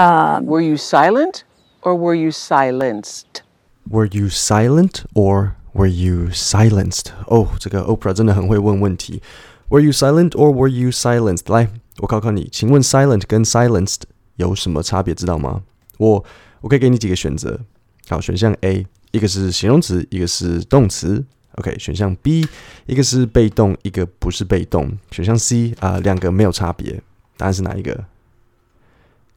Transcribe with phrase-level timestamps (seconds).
[0.00, 1.44] Um, were you silent
[1.82, 3.42] or were you silenced?
[3.86, 7.08] Were you silent or were you silenced?
[7.26, 9.20] 哦，这个 Oprah 真的很会问问题。
[9.68, 11.52] Were you silent or were you silenced？
[11.52, 11.68] 来，
[11.98, 14.00] 我考考你，请问 silent 跟 silenced
[14.36, 15.14] 有什么差别？
[15.14, 15.60] 知道吗？
[15.98, 16.24] 我
[16.62, 17.60] 我可以给你几个选择。
[18.08, 21.22] 好，选项 A，一个是形容词，一个是动词。
[21.56, 22.48] OK，选项 B，
[22.86, 24.96] 一个是被动，一个不是被动。
[25.10, 27.02] 选项 C 啊，两个没有差别。
[27.36, 28.02] 答案是哪一个？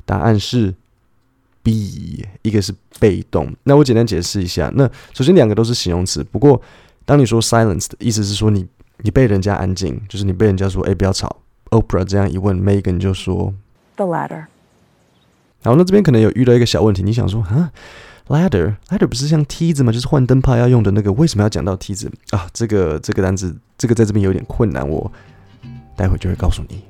[0.06, 0.74] 答案是
[1.62, 3.54] B，一个是被动。
[3.64, 4.71] 那我简单解释一下。
[4.75, 6.61] 那首先两个都是形容词，不过
[7.06, 11.38] 当你说 silence 的意思是说你你被人家安静，就是你被人家说哎不要吵。
[11.70, 13.52] Oprah 这样一问，Megan 就说
[13.96, 14.46] The ladder。
[15.64, 17.72] 好，那这边可能有遇到一个小问题，你想说啊
[18.28, 19.92] ，ladder ladder 不是像梯子吗？
[19.92, 22.47] 就是换灯泡要用的那个，为什么要讲到梯子啊？
[22.54, 25.11] 这个这个单词，这个在这边有点困难，我
[25.96, 26.83] 待会就会告诉你。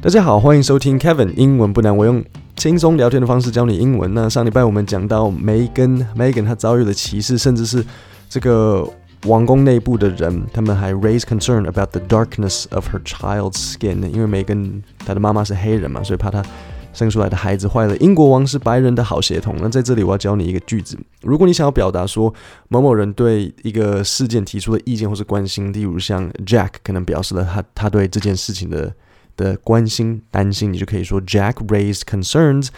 [0.00, 4.14] 大家好，欢迎收听 Kevin 英文不难，我用轻松聊天的方式教你英文。
[4.14, 7.84] 那上礼拜我们讲到梅根，Megan 她遭遇了歧视，甚至是
[8.28, 8.88] 这个
[9.24, 16.44] 王宫内部的人，他们还 raise concern about the darkness of her child's skin，因为梅根她的妈妈是黑人嘛，所以怕她
[16.92, 19.56] 生出来的孩子坏了英国王室白人的好血统。
[19.58, 22.32] 那在这里我要教你一个句子，如果你想要表达说
[22.68, 28.94] 某某人对一个事件提出的意见或是关心，例如像 Jack 可能表示了他他对这件事情的。
[29.37, 32.69] 的关心、担心，你就可以说 Jack raised concerns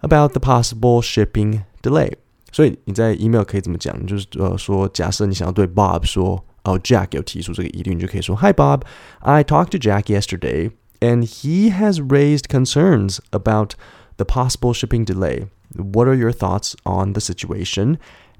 [0.00, 2.12] about the possible shipping delay。
[2.52, 4.06] 所以你在 email 可以怎么讲？
[4.06, 8.82] 就是呃说，假设你想要对 Bob 说，哦，Jack 有提出这个疑虑，你就可以说 Hi Bob,
[9.20, 13.74] I talked to Jack yesterday, and he has raised concerns about
[14.16, 15.46] the possible shipping delay.
[15.76, 17.98] What are your thoughts on the situation,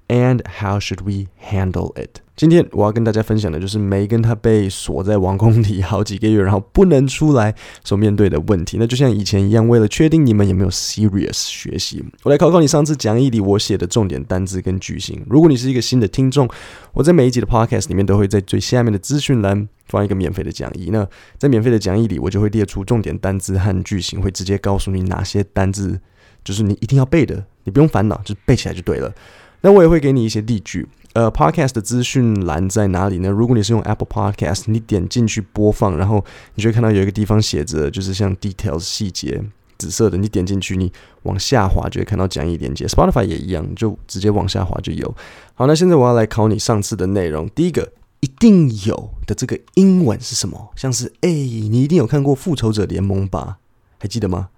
[0.08, 2.20] and how should we handle it?
[2.35, 8.75] 今天我要跟大家分享的就是梅根她被锁在王宫里好几个月，然后不能出来所面对的问题。
[8.77, 15.25] 那就像以前一样，为了确定你们有没有 serious 学习，我来考考你上次讲义里我写的重点单字跟句型。
[15.29, 16.45] 如果你是一个新的听众，
[16.91, 20.89] 我在每一集的 podcast 里面都会在最下面的资讯栏放一个免费的讲义。
[20.91, 21.07] 那
[21.37, 26.01] 在免费的讲义里，我就会列出重点单字和句型，会直接告诉你哪些单字
[26.43, 29.13] 就是你一定要背的，你不用烦恼，就背起来就对了。
[29.65, 30.87] 那我也会给你一些例句。
[31.13, 33.31] 呃，Podcast 的资讯栏在哪里呢？
[33.31, 39.43] 如果你是用 Apple Podcast，你点进去播放，然后你就会看到有一个地方写着，就是像 Details 细节，
[39.79, 40.19] 紫色的。
[40.19, 40.93] 你点进去，你
[41.23, 42.85] 往下滑就会看到讲义连接。
[42.85, 45.15] Spotify 也一样，就直接往下滑就有。
[45.55, 47.49] 好，那现在我要来考你上次的内容。
[47.55, 50.69] 第一个一定有的这个英文是什么？
[50.75, 53.57] 像是哎，你一定有看过《复仇者联盟》吧？
[53.97, 54.49] 还记得吗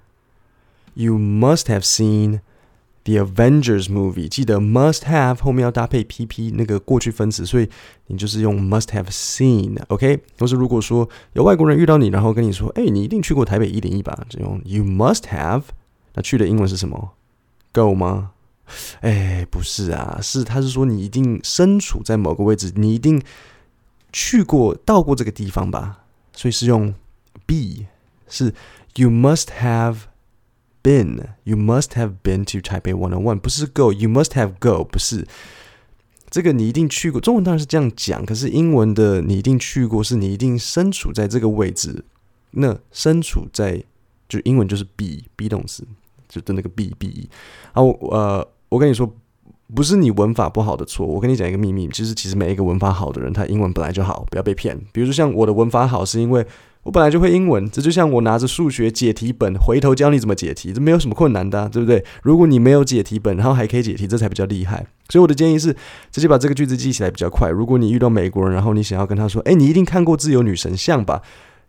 [0.95, 2.41] ？You must have seen。
[3.07, 7.69] The Avengers movie，记得 must have 后面要搭配 PP 那个过去分词，所以
[8.07, 10.19] 你就是用 must have seen，OK？
[10.38, 14.25] 或是如果说有外国人遇到你，然后跟你说，哎，你一定去过台北一零一吧？
[14.28, 15.62] 就用 You must have。
[16.16, 17.12] 那去的英文是什么
[17.72, 18.31] ？Go 吗？
[19.00, 23.22] 哎，不是啊，是他是说你一定身处在某个位置，你一定
[24.12, 26.00] 去过到过这个地方吧？
[26.34, 26.94] 所以是用
[27.45, 27.85] be，
[28.28, 28.53] 是
[28.95, 30.00] You must have。
[30.88, 35.28] Been, you must have been to Taipei 101，不是 go, you must have go，不是
[36.30, 37.20] 这个你一定去过。
[37.20, 42.06] 中文当然是这样讲，可是英文的你一定去过，是你一定身处在这个位置。
[42.52, 43.84] 那身处在
[44.30, 45.86] 就英文就是 be be 动词，
[46.30, 47.28] 就的那个 be be。
[47.74, 49.14] 啊，我呃，我跟你说，
[49.75, 51.06] 不是你文法不好的错。
[51.06, 54.80] 我跟你讲一个秘密，其实其实每一个文法好的人，他英文本来就好，不要被骗。
[54.94, 56.48] 比如说像我的文法好，是因为。
[56.88, 62.02] 我本来就会英文，这就像我拿着数学解题本回头教你怎么解题，这没有什么困难的，对不对？
[62.24, 64.88] 如果你没有解题本，然后还可以解题，这才比较厉害。
[65.09, 65.75] 所以我的建议是，
[66.14, 67.50] 直接把这个句子记起来比较快。
[67.50, 71.22] 如果你遇到美国人，然后你想要跟他说：“诶，你一定看过自由女神像吧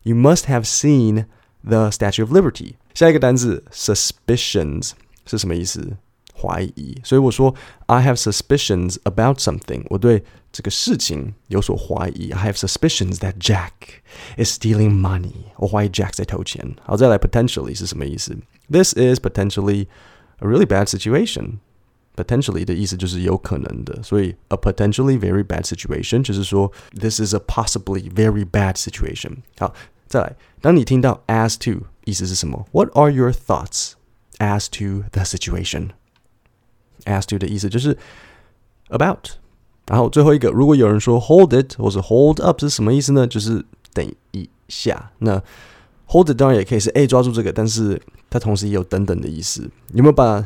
[0.04, 1.24] ？”You must have seen
[1.66, 2.74] the Statue of Liberty。
[2.94, 4.92] 下一个单字 suspicions
[5.26, 5.96] 是什么意思？
[6.37, 7.53] 怀疑，所以我说
[7.85, 9.85] I have suspicions about something。
[9.89, 12.31] 我对这个事情有所怀疑。
[12.31, 13.71] I have suspicions that Jack
[14.37, 15.51] is stealing money。
[15.57, 16.75] 我怀疑 Jack 在偷钱。
[16.83, 18.35] 好，再来 potentially 是什么意思？
[18.69, 19.87] This is potentially
[20.39, 28.07] a really bad situation。Potentially 的意思就是有可能的，所以 a potentially very bad situation 就是说 this is a possibly
[28.11, 29.37] very bad situation。
[29.57, 29.73] 好，
[30.07, 32.67] 再来，当你听到 as to 意思是什么？
[32.71, 33.93] What are your thoughts
[34.37, 35.23] as to the
[37.08, 37.96] situation？As to 的意思就是
[38.88, 39.30] about，
[39.86, 43.26] 然后最后一个，如果有人说 hold it 或者 hold up 是什么意思呢？
[43.26, 45.10] 就是等一下。
[45.18, 45.42] 那
[46.06, 49.68] hold it 当然也可以是哎抓住这个，但是它同时也有等等的意思。
[49.94, 50.44] 有没有把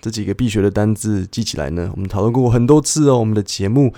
[0.00, 1.90] 这几个必学的单字记起来呢？
[1.94, 3.18] 我们讨论过很多次哦。
[3.18, 3.92] 我们的节目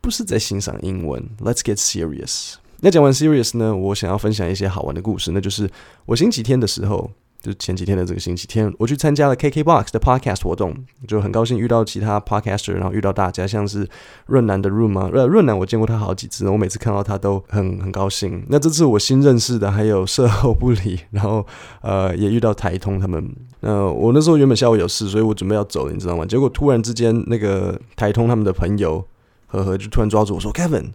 [0.00, 2.54] 不是在欣赏英文，Let's get serious。
[2.80, 5.70] 那讲完 serious 呢，我想要分享一些好玩的故事，那就是
[6.06, 7.10] 我星期天的时候。
[7.40, 10.74] 就前几天的这个星期天，我去参加了 KKBOX 的 Podcast 活动，
[11.08, 13.88] 就很高兴遇到其他 Podcaster，然后遇到大家，像是
[14.26, 18.44] 润南的 Room 啊，呃，润南我见过他好几次，我每次看到他都很很高兴。
[18.48, 21.46] 那这次我新认识的还有射后不理，然后
[21.80, 23.34] 呃也遇到台通他们。
[23.60, 26.26] 那，我那时候原本下午有事，所以我准备要走，你知道吗？
[26.26, 29.02] 结果突然之间，那个台通他们的朋友
[29.46, 30.90] 和和就突然抓住我说 Kevin，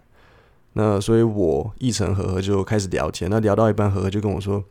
[0.73, 4.63] 那所以我一成和和就开始聊天，那聊到一半，和和就跟我说。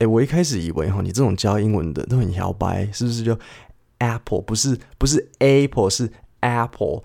[0.00, 3.38] 诶，我一开始以为哈，你这种教英文的都很摇摆，是不是就
[3.98, 6.10] Apple 不是不是 Apple 是
[6.40, 7.02] Apple，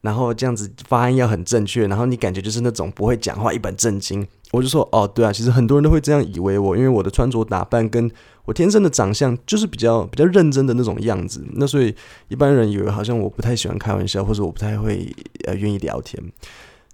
[0.00, 4.26] 然后这样子发音要很正确，然后你感觉就是那种不会讲话一本正经。
[4.50, 8.10] 我就说哦，对啊，其实很多人都会这样以为我，因为我的穿着打扮跟
[8.46, 11.94] 我天生的长相就是比较比较认真的那种样子，那所以
[12.28, 15.14] 一般人以为好像我不太喜欢开玩笑，或者我不太会
[15.44, 16.18] 呃愿意聊天。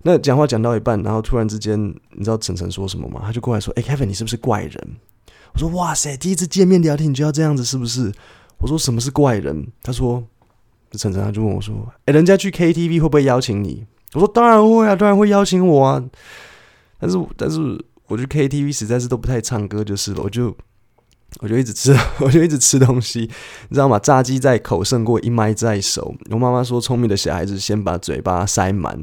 [0.03, 1.81] 那讲话讲到一半，然后突然之间，
[2.11, 3.21] 你知道晨晨说什么吗？
[3.25, 4.97] 他就过来说：“诶，Kevin，你是不是怪人？”
[5.53, 8.13] 我说哇塞，第一次见面聊天你就要这样子是不是？
[8.59, 9.69] 我说什么是怪人？
[9.83, 10.23] 他说
[10.93, 13.87] 晨晨他就问我说，哎，人家去 KTV 会不会邀请你？
[14.15, 16.03] 我说当然会啊，当然会邀请我啊。
[16.99, 17.59] 但是但是
[18.09, 20.57] 我去 KTV 实在是都不太唱歌就是了，我就
[21.41, 23.21] 我就一直吃， 我就一直吃东西，
[23.69, 23.99] 你知道吗？
[23.99, 26.15] 炸鸡在口胜过一麦在手。
[26.31, 28.95] 我妈妈说，聪明的小孩子先把嘴巴塞满，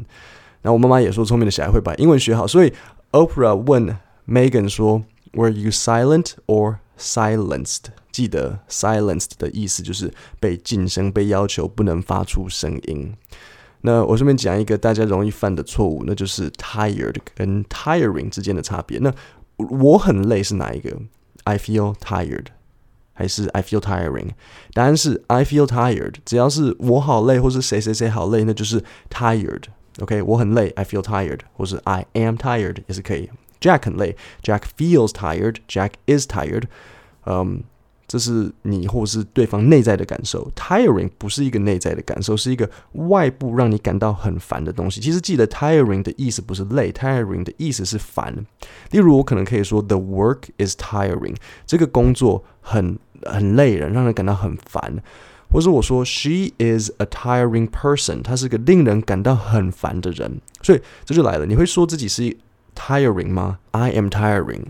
[0.61, 2.45] 然后我妈妈也说，聪明的小孩会把英文学好。
[2.45, 2.73] 所以
[3.11, 3.97] Oprah 问
[4.27, 5.03] Megan 说。
[5.35, 7.83] Were you silent or silenced？
[8.11, 13.13] 记得 silenced 的意思就是被噤声，被要求不能发出声音。
[13.81, 18.97] 那我顺便讲一个大家容易犯的错误，那就是 tired 跟 tiring 之间的差别。
[18.99, 19.13] 那
[19.57, 20.97] 我很累是哪一个
[21.43, 22.45] ？I feel tired
[23.13, 24.29] 还是 I feel tiring？
[24.73, 26.15] 答案是 I feel tired。
[26.25, 29.63] 只要是我好累，或是谁谁谁好累，那就是 tired。
[29.99, 33.29] OK，我很累，I feel tired，或是 I am tired 也是可以。
[33.65, 35.55] Jack 很累，Jack feels tired.
[35.67, 36.65] Jack is tired.
[37.25, 37.63] 嗯，
[38.05, 40.51] 这是你或是对方内在的感受。
[40.55, 45.01] Tiring 不是一个内在的感受，是一个外部让你感到很烦的东西。
[45.01, 48.45] 其实记得，tiring 的意思不是累，tiring 的意思是烦。
[48.91, 51.35] 例如，我可能可以说，The work is tiring.
[51.65, 55.01] 这个工作很很累人，让人感到很烦。
[55.49, 58.21] 或者我说，She is a tiring person.
[58.21, 60.39] 她是个令人感到很烦的人。
[60.61, 62.37] 所以这就来了，你会说自己是。
[62.74, 63.58] Tiring 吗？
[63.72, 64.64] I am tiring，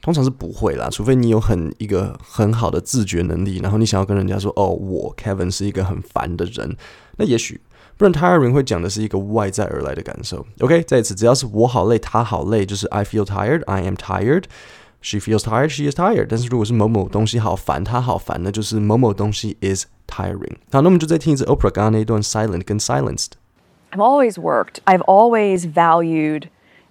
[0.00, 6.76] 通常是不会啦，除非你有很一个很好的自觉能力，然后你想要跟人家说，哦，我 Kevin 是一个很烦的人，
[7.16, 7.60] 那也许
[7.96, 8.12] 不然。
[8.12, 10.46] Tiring 会讲的是一个外在而来的感受。
[10.60, 16.26] OK，在此只要是我好累，他好累，就是 I feel tired，I am tired，She feels tired，She is tired。
[16.28, 20.56] 但是如果是某某东西好烦，他好烦，那就是某某东西 is tiring。
[20.70, 24.76] 好，那我们就再听一次 Oprah 刚刚那一段 silent 跟 silenced。I've always worked.
[24.84, 26.44] I've always valued.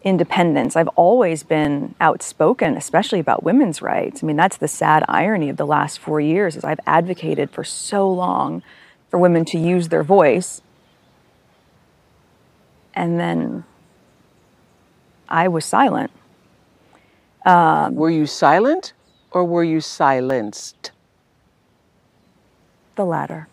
[0.03, 0.75] independence.
[0.75, 4.23] I've always been outspoken, especially about women's rights.
[4.23, 7.63] I mean, that's the sad irony of the last four years is I've advocated for
[7.63, 8.61] so long
[9.09, 10.61] for women to use their voice.
[12.93, 13.63] And then
[15.27, 16.11] I was silent.
[17.45, 18.93] Um, were you silent
[19.31, 20.91] or were you silenced?
[22.95, 23.47] The latter.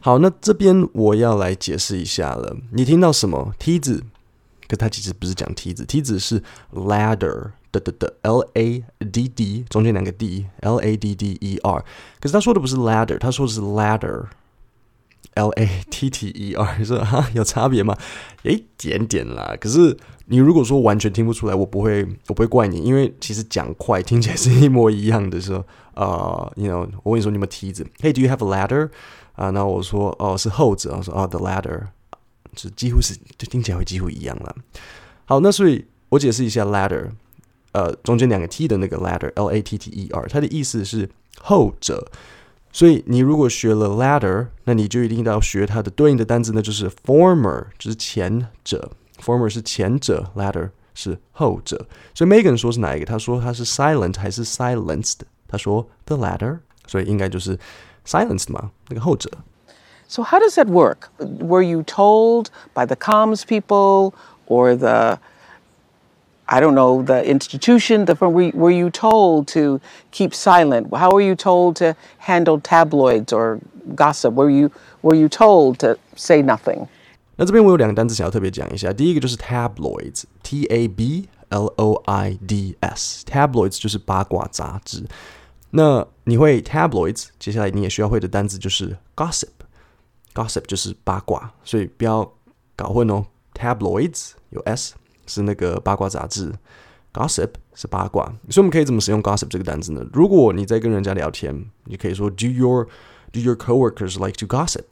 [0.00, 2.56] 好，那这边我要来解释一下了。
[2.72, 3.54] 你听到什么？
[3.58, 4.04] 梯子。
[4.73, 6.41] 可它其实不是讲梯子，梯子是
[6.73, 11.85] ladder 的的的 L A D D 中间两个 D L A D D E R。
[12.19, 14.25] 可是他说的不是 ladder，他说的是 ladder
[15.35, 16.77] L A T T E R。
[16.83, 17.95] 说哈 有差别吗？
[18.41, 19.55] 有一点点啦。
[19.61, 25.39] 可是你如果说完全听不出来，我不会我不会怪你，因为其实讲快听起来是一模一样的。
[25.39, 25.63] 说
[25.93, 28.89] 呃，you know，我问你说你们梯子？Hey，do you have a ladder？
[29.33, 31.89] 啊，那我说哦是后者，我说哦 the ladder。
[32.55, 34.55] 就几乎是，就听起来会几乎一样了。
[35.25, 37.09] 好，那所以我解释一下 ladder，
[37.71, 42.09] 呃，中间两个 t 的那个 ladder，l a t t e r，它的意思是后者。
[42.71, 48.91] 所以你如果学了 ladder，那你就一定要学它的对应的单词，那就是 former，就是前者。
[49.21, 51.87] former 是前者，ladder 是后者。
[52.15, 53.05] 所以 Megan 说是哪一个？
[53.05, 55.19] 他说他是 silent 还是 silenced？
[55.47, 56.57] 他说 the latter，
[56.87, 57.57] 所以应该就是
[58.05, 59.29] silenced 嘛，那个后者。
[60.12, 61.10] So how does that work?
[61.18, 64.14] Were you told by the comms people
[64.46, 65.18] or the
[66.50, 70.88] I don't know, the institution, the were, were you told to keep silent?
[70.96, 73.60] How were you told to handle tabloids or
[73.94, 74.32] gossip?
[74.32, 74.70] Were you
[75.02, 76.88] were you told to say nothing?
[77.36, 78.90] 那这边我有两个单词想要特别讲一下。
[78.94, 85.04] 第一个就是 tabloids，T A B L O I D S，tabloids 就是八卦杂志。
[85.72, 89.48] 那你会 tabloids，接下来你也需要会的单词就是 gossip。
[90.33, 92.33] Gossip 就是八卦，所以不要
[92.75, 93.25] 搞混哦。
[93.53, 94.95] Tabloids 有 s，
[95.27, 96.51] 是那个八卦杂志
[97.13, 100.03] ，gossip 是八卦，所以我们可以怎么使用 gossip 这个单词呢？
[100.11, 102.87] 如果你在跟人家聊天，你可以说 Do your
[103.31, 104.83] Do your coworkers like to gossip？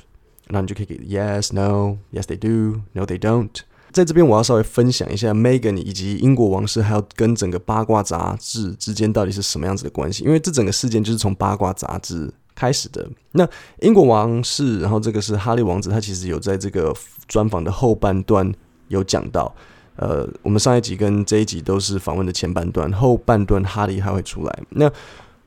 [0.48, 3.50] 那你就可以给 Yes, No, Yes they do, No they don't。
[3.92, 13.10] 在这边我要稍微分享一下 Megan 以及英国王室还有跟整个八卦杂志之间到底是什么样子的关系，因为这整个事件就是从八卦杂志开始的。
[13.32, 13.48] 那
[13.80, 16.94] 英国王室，然后这个是哈利王子，他其实有在这个
[17.28, 18.54] 专访的后半段
[18.90, 19.52] 有讲到。
[19.96, 24.60] 呃，我们上一集跟这一集都是访问的前半段，后半段哈利还会出来。
[24.70, 24.86] 那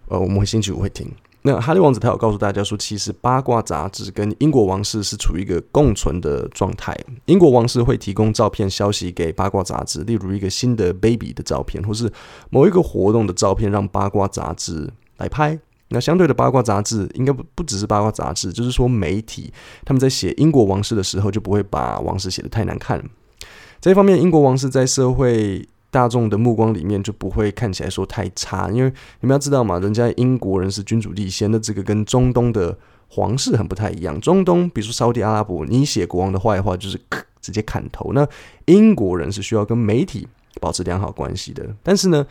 [0.09, 1.09] 呃，我们会星期五会听。
[1.43, 6.97] 那哈利王子他有告诉大家说，其实八卦杂志跟英国王室是处于一个共存的状态。
[7.27, 12.11] 英国王室会提供照片、消息给八卦杂志，例如一个新的 baby 的照片，或是
[12.51, 15.59] 某一个活动的照片，让八卦杂志来拍。
[15.95, 19.51] 那相对的，八卦杂志应该不不只是八卦杂志，就是说媒体
[19.85, 23.03] 他们在写英国王室的时候，就不会把王室写得太难看。
[23.81, 32.77] 这一方面，英国王室在社会大众的目光里面就不会看起来说太差，因为你们要知道嘛，人家英国人是君主立宪，那这个跟中东的
[33.09, 34.21] 皇室很不太一样。
[34.21, 37.01] 中东，比如说沙乌地阿拉伯，你写国王的坏话就是
[37.41, 38.13] 直接砍头。
[38.13, 38.27] 那
[38.65, 40.27] 英国人是需要跟媒体
[40.61, 41.65] 保持良好关系的。
[41.83, 42.27] 但是呢，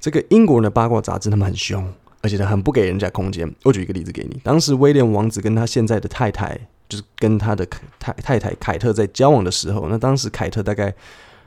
[0.00, 1.86] 这个英国人的八卦杂志他们很凶，
[2.24, 3.48] 而且他很不给人家空间。
[3.62, 7.64] 我举一个例子给你，当时威廉王子跟他现在的太太，就是跟他的
[8.00, 10.92] 太太太凯特在交往的时候，那当时凯特大概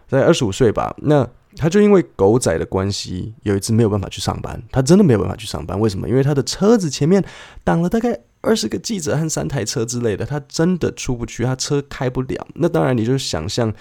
[0.08, 1.28] 在二十五岁吧，那。
[1.60, 4.62] 他就因为狗仔的关系，有一次没有办法去上班。
[4.72, 6.08] 他真的没有办法去上班，为什么？
[6.08, 7.24] 因为他的车子前面
[7.64, 12.48] 挡了大概二十个记者和三台车之类的，他真的出不去，他车开不了。
[12.54, 13.74] 那当然，你就想象，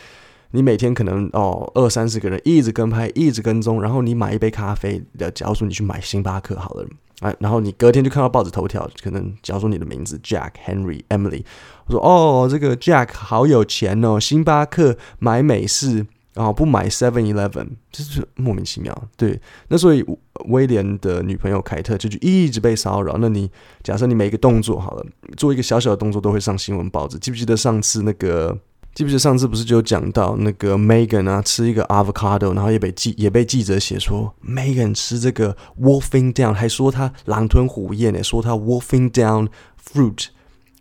[0.50, 6.86] 你每天可能哦二三十个人一直跟拍，一直跟踪，然后你买一杯咖啡的，假如说你去买星巴克好了，
[7.20, 11.44] 啊，然后你隔天就看到报纸头条，可能假如说你的名字 Jack、Henry、Emily，
[11.86, 16.06] 我说哦，这个 Jack 好有钱哦，星巴克买美式。
[16.36, 18.94] 然后不买 Seven Eleven，就是莫名其妙。
[19.16, 20.04] 对，那所以
[20.48, 23.16] 威廉的女朋友凯特就就一直被骚扰。
[23.18, 23.50] 那你
[23.82, 25.06] 假设你每一个动作好了，
[25.38, 27.18] 做一个小小的动作都会上新闻报纸。
[27.18, 28.54] 记不记得上次那个？
[28.96, 39.48] 记不记得上次不是就讲到那个 Megan 啊，吃一个 avocado，然后也被记也被记者写说 Megan 吃这个 wolfing down，还说他狼吞虎咽诶，说他 wolfing down
[39.80, 40.28] fruit，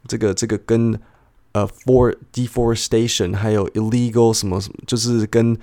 [0.07, 0.99] 这个这个跟。
[1.55, 5.57] 呃、for deforestation，还有 illegal 什么什么，就是跟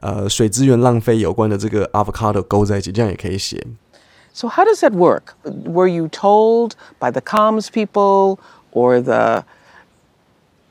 [0.00, 3.64] 呃水资源浪费有关的这个 avocado 勾在一起，这样也可以写。
[4.32, 5.36] So how does that work?
[5.44, 8.40] Were you told by the comms people
[8.72, 9.44] or the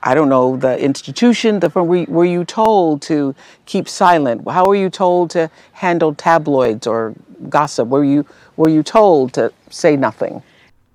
[0.04, 1.60] I don't know the institution?
[1.60, 3.34] The were were you told to
[3.66, 4.42] keep silent?
[4.46, 7.12] How were you told to handle tabloids or
[7.50, 7.88] gossip?
[7.88, 8.24] Were you
[8.56, 10.40] were you told to say nothing?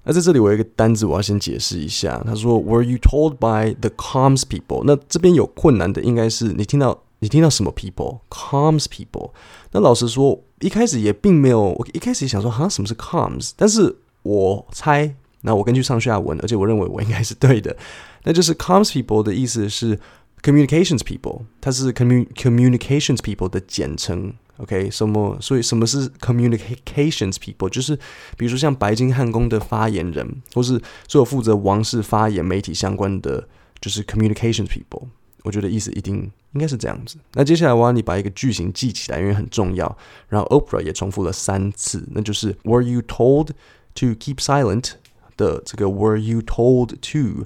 [0.03, 2.21] 那在这里，我有一个单字，我要先解释一下。
[2.25, 9.31] 他说：“Were you told by the comms people？” 那这边有困难的，应该是你听到你听到什么 people？comms people。
[9.71, 13.51] 那老实说，一开始也并没有，我一开始也想说，哈，什么是 comms？
[13.55, 17.75] 但是我猜，那我根据上下文，而且我认为我应该是对的，
[18.23, 19.99] 那就是 comms people 的意思是
[20.41, 24.33] communications people，它是 commun communications people 的简称。
[24.57, 25.37] OK，什么？
[25.41, 27.67] 所以什么是 communications people？
[27.67, 27.93] 就是
[28.37, 33.47] 比如说像白金汉宫的发言人，或是所有负责王室发言媒体相关的，
[33.81, 35.07] 就是 communications people。
[35.43, 37.17] 我觉得意思一定应该是这样子。
[37.33, 39.97] 那接下来我要你把一个句型记起来，因为很重要。
[40.29, 43.49] 然后 Oprah 也重复了三次，那就是 Were you told
[43.95, 44.91] to keep silent
[45.35, 47.45] 的这个 Were you told to？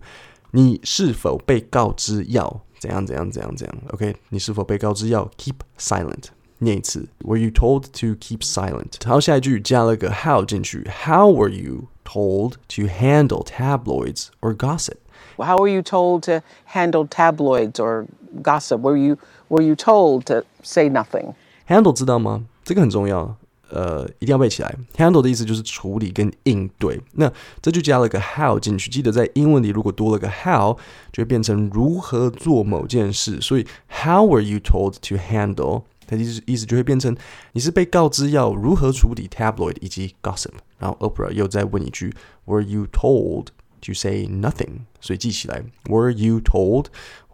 [0.54, 3.78] 你是否被告知要怎样怎样怎样怎样？
[3.92, 6.26] OK，你是否被告知要 keep silent？
[6.60, 8.96] 念一次，Were you told to keep silent？
[9.06, 14.98] 然后下一句加了个 how 进去，How were you told to handle tabloids or gossip?
[15.38, 16.42] How were you told to
[16.74, 18.08] handle tabloids or
[18.44, 18.80] gossip?
[18.80, 21.34] Were you were you told to say nothing?
[21.68, 22.44] Handle 知道吗？
[22.66, 23.38] 这个很重要，
[23.75, 24.73] 呃，一定要背起来。
[24.97, 27.01] Handle 的意思就是处理跟应对。
[27.15, 30.77] 那这就加了个 how 进去，记得在英文里如果多了个 how，
[31.13, 33.41] 就会变成如何做某件事。
[33.41, 35.83] 所以 How were you told to handle？
[36.07, 37.17] 它意思意思就会变成
[37.53, 42.15] 你是被告知要如何处理 tabloid 以及 gossip，然后 Opera 又再问一句
[42.45, 43.47] Were you told
[43.81, 44.85] to say nothing？
[45.01, 46.87] 所以记起来 Were you told？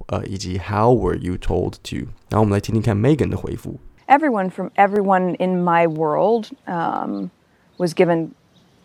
[0.07, 1.97] 呃，以及 How were you told to？
[2.29, 3.79] 然后我们来听听看 Megan 的回复。
[4.10, 7.32] Everyone from everyone in my world um,
[7.78, 8.36] was given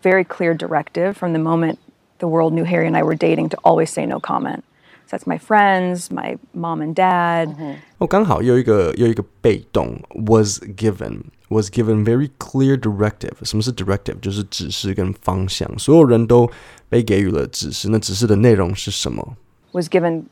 [0.01, 1.77] very clear directive from the moment
[2.17, 4.63] the world knew Harry and I were dating to always say no comment.
[5.05, 7.55] So that's my friends, my mom and dad.
[7.99, 13.33] 哦，刚好又一个又一个被动 was given was given very clear directive。
[13.43, 14.19] 什么是 directive？
[14.21, 15.69] 就是指示跟方向。
[15.77, 16.49] 所有人都
[16.89, 17.89] 被给予了指示。
[17.89, 19.35] 那指示的内容是什么？
[19.73, 20.23] Was given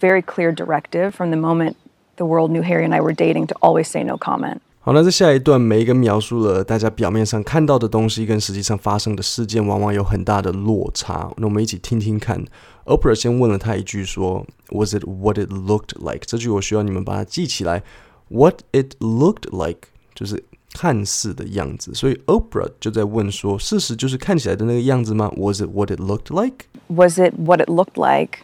[0.00, 1.74] very clear directive from the moment
[2.16, 4.58] the world knew Harry and I were dating to always say no comment.
[4.82, 11.30] 好，那在下一段，梅根描述了大家表面上看到的东西跟实际上发生的事件，往往有很大的落差。
[11.36, 12.42] 那我们一起听听看。
[12.86, 17.82] Oprah 先问了他一句说：“Was it what it looked like？” 这句我需要你们把它记起来。
[18.28, 26.64] What it looked like 就是看似的样子，所以 Oprah 就在问说：“事实就是看起来的那个样子吗？”Was it what it looked like?
[26.88, 28.38] Was it what it looked like?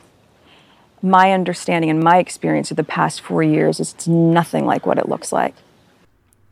[1.02, 4.98] My understanding and my experience of the past four years is it's nothing like what
[4.98, 5.54] it looks like.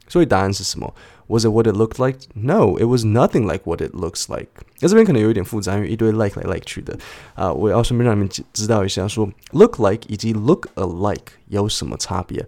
[0.06, 0.94] 所以答案是什么？
[1.28, 2.18] Was it what it looked like?
[2.35, 4.49] No, it was nothing like what it looks like.
[4.80, 6.97] 那这边可能有一点复杂，因为一堆 like 来 like 去的
[7.35, 7.50] 啊。
[7.50, 12.47] 我要顺便让你们知道一下说，说 look like 以及 look alike 有什么差别？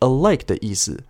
[0.00, 1.02] alike 的意思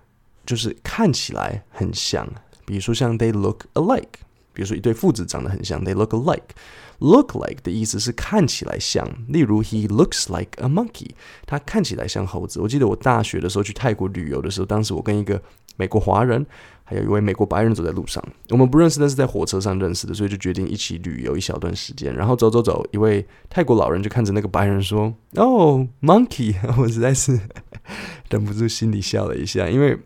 [0.47, 2.27] 就是看起来很像，
[2.65, 4.21] 比如说像 they look alike，
[4.53, 6.55] 比如说一对父子长得很像，they look alike。
[7.00, 11.10] Look like 的意思是看起来像，例如 He looks like a monkey，
[11.46, 12.60] 他看起来像猴子。
[12.60, 15.42] 我记得我大学的时候去泰国旅游的时候，当时我跟一个
[15.76, 16.46] 美国华人，
[16.84, 22.14] 还有一位美国白人走在路上，我们不认识，但是在火车上认识的，所以就决定一起旅游一小段时间。
[22.16, 27.40] 然后走走走，一位泰国老人就看着那个白人说：“哦，monkey！” 我实在是
[28.30, 29.98] 忍不住心里笑了一下，因为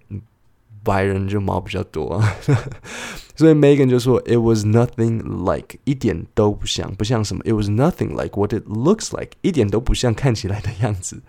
[0.87, 2.35] 白人就毛比较多啊。
[3.35, 11.21] 所以 Megan 就说：“It was nothing like，一点都不像，不像什么？It was nothing like what it looks like，一点都不像看起来的样子。”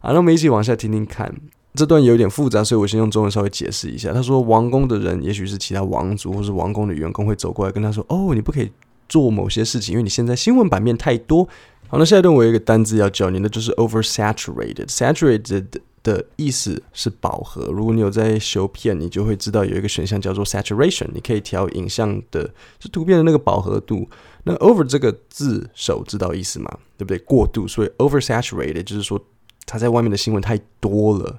[0.00, 1.34] 好，那我们一起往下听听看。
[1.74, 4.12] 这段有点复杂，所以我先用中文稍微解释一下。
[4.12, 8.70] 他说，王宫的人，也许是其他王族或是王宫的员工，会走过来跟他说：“哦，你不可以
[9.08, 11.48] 做某些事情，因为你现在新闻版面太多。”
[11.88, 14.86] 好，那下一段我有一个单字要教你，那就是 oversaturated。
[14.88, 15.66] saturated
[16.08, 17.66] 的意思是饱和。
[17.66, 22.50] 如果你有在修片，你就会知道有一个选项叫做 saturation，你可以调影像的，
[22.80, 24.08] 是图片的那个饱和度。
[24.44, 26.78] 那 over 这个字首知道意思吗？
[26.96, 27.18] 对不对？
[27.18, 29.22] 过度，所以 oversaturated 就是说
[29.66, 31.38] 他在外面的新闻太多了。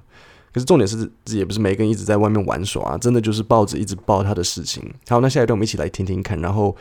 [0.52, 4.82] 可是重点是，这也不是每个人一直在外面玩耍啊，真的就是报纸一直报他的事情。
[5.08, 6.40] 好，那下一段我们一起来听听看。
[6.40, 6.76] 然后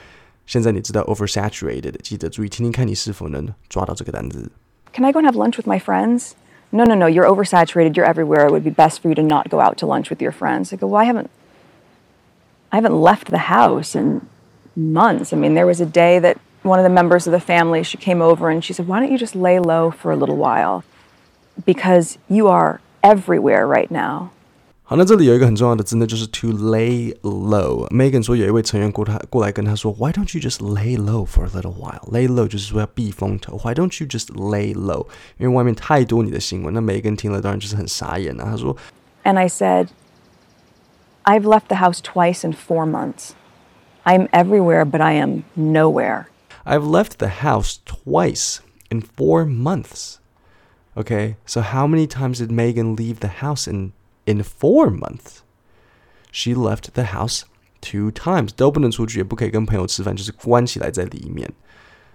[0.45, 4.51] 现在你知道 oversaturated，记得注意听听看，你是否能抓到这个单字。
[4.93, 6.31] Can I go and have lunch with my friends?
[6.71, 7.07] No, no, no.
[7.07, 7.95] You're oversaturated.
[7.95, 8.45] You're everywhere.
[8.45, 10.71] It would be best for you to not go out to lunch with your friends.
[10.71, 11.29] I go, well, I haven't,
[12.71, 14.27] I haven't left the house in
[14.75, 15.33] months.
[15.33, 17.97] I mean, there was a day that one of the members of the family she
[17.97, 20.83] came over and she said, why don't you just lay low for a little while?
[21.65, 24.31] Because you are everywhere right now.
[24.88, 32.06] 好，那这里有一个很重要的字，那就是 to lay low。Megan 说有一位成员过他过来跟他说，Why don't you just lay low for a little while?
[32.10, 33.56] Lay low 就是说要避风头。
[33.64, 35.06] Why don't you just lay low？
[35.38, 36.74] 因为外面太多你的新闻。
[36.74, 38.44] 那 Megan 听了当然就是很傻眼啊。
[38.44, 38.76] 他说，
[39.24, 39.88] And I said,
[41.22, 43.30] I've left the house twice in four months.
[44.04, 46.26] I'm everywhere, but I am nowhere.
[46.64, 48.58] I've left the house twice
[48.90, 50.18] in four months.
[50.94, 53.92] Okay, so how many times did Megan leave the house in
[54.28, 55.42] in four months?
[56.32, 57.42] She left the house
[57.80, 58.50] two times.
[58.56, 61.50] 都不能出去，也不可以跟朋友吃饭，就是关起来在里面。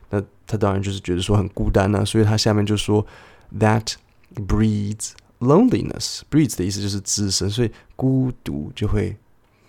[0.10, 3.06] 那他当然就是觉得说很孤单啊，所以他下面就说
[3.58, 3.94] that
[4.36, 6.22] breeds loneliness.
[6.30, 9.16] breeds 的意思就是滋生，所以孤独就会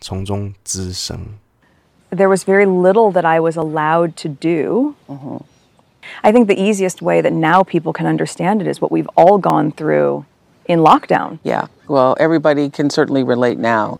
[0.01, 1.19] 从中滋生。
[2.11, 4.95] There was very little that I was allowed to do.
[5.07, 5.43] Mm-hmm.
[6.23, 9.39] I think the easiest way that now people can understand it is what we've all
[9.39, 10.25] gone through
[10.68, 11.40] in lockdown.
[11.44, 14.00] Yeah, well, everybody can certainly relate now.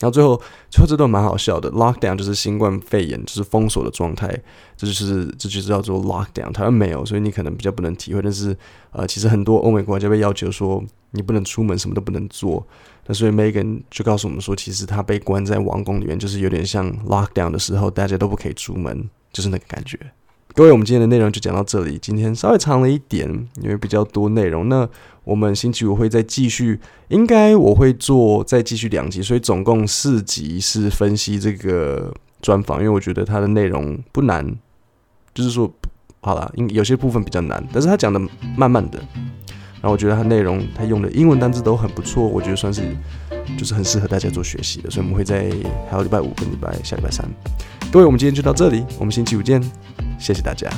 [0.00, 1.70] 然后最后，最后这段蛮好笑的。
[1.72, 4.28] Lockdown 就是新冠肺炎，就是封锁的状态，
[4.74, 6.50] 这就是这就是叫做 Lockdown。
[6.52, 8.22] 台湾没有，所以你可能比较不能体会。
[8.22, 8.56] 但是，
[8.92, 12.66] 呃，其实很多欧美国家被要求说你不能出门，什么都不能做。
[13.06, 19.98] 那所以 Megan 就告诉我们说，其实他被关在王宫里面，就是有点像 Lockdown 的时候，大家都不可以出门，就是那个感觉。
[20.52, 21.96] 各位，我们今天的内容就讲到这里。
[22.02, 23.28] 今天稍微长了一点，
[23.62, 24.68] 因为比较多内容。
[24.68, 24.86] 那
[25.22, 32.78] 我们星期五会再继续，应该我会做再继续两集，所以总共四集是分析这个专访。
[32.78, 34.44] 因为我觉得它的内容不难，
[35.32, 35.72] 就是说
[36.20, 38.20] 好了，因有些部分比较难，但是他讲的
[38.56, 38.98] 慢慢的。
[39.80, 42.82] 然后我觉得他内容他用的英文单字都很不错，我觉得算是
[43.56, 44.90] 就是很适合大家做学习的。
[44.90, 45.50] 所以我们会在
[45.88, 47.24] 还有礼拜五跟礼拜下礼拜三。
[47.92, 49.62] 各位，我们今天就到这里，我们星期五见。
[50.20, 50.70] 谢谢大家。